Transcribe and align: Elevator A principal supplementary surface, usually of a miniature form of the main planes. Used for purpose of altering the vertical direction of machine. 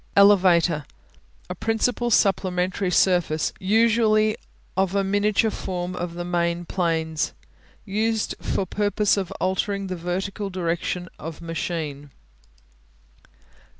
Elevator 0.15 0.85
A 1.47 1.53
principal 1.53 2.09
supplementary 2.09 2.89
surface, 2.89 3.53
usually 3.59 4.35
of 4.75 4.95
a 4.95 5.03
miniature 5.03 5.51
form 5.51 5.95
of 5.95 6.15
the 6.15 6.25
main 6.25 6.65
planes. 6.65 7.33
Used 7.85 8.33
for 8.41 8.65
purpose 8.65 9.15
of 9.15 9.29
altering 9.33 9.85
the 9.85 9.95
vertical 9.95 10.49
direction 10.49 11.07
of 11.19 11.39
machine. 11.39 12.09